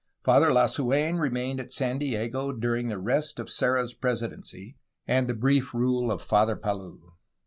Father 0.23 0.47
Lasu^n 0.49 1.19
remained 1.19 1.59
at 1.59 1.71
San 1.71 1.99
Diego 1.99 2.51
during 2.51 2.87
the 2.89 2.97
rest 2.97 3.37
of 3.37 3.51
Serra's 3.51 3.93
presidency 3.93 4.75
and 5.05 5.27
the 5.27 5.35
brief 5.35 5.75
rule 5.75 6.11
of 6.11 6.23
Father 6.23 6.55
Palou. 6.55 7.13